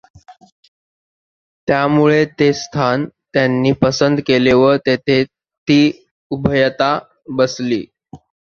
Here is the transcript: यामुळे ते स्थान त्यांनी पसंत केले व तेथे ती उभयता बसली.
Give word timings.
यामुळे 1.67 2.23
ते 2.39 2.51
स्थान 2.53 3.05
त्यांनी 3.33 3.71
पसंत 3.81 4.17
केले 4.27 4.53
व 4.53 4.75
तेथे 4.85 5.23
ती 5.23 5.79
उभयता 6.31 6.97
बसली. 7.37 7.83